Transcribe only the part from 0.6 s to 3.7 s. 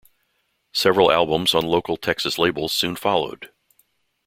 Several albums on local Texas labels soon followed.